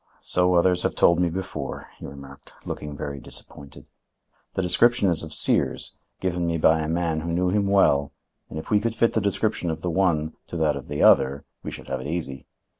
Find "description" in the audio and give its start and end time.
4.63-5.11, 9.21-9.69